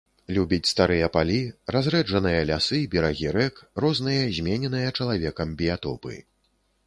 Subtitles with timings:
[0.35, 1.35] Любіць старыя палі,
[1.75, 3.55] разрэджаныя лясы, берагі рэк,
[3.85, 6.15] розныя змененыя чалавекам біятопы.